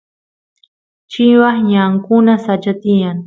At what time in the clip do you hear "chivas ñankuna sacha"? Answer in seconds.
1.11-2.73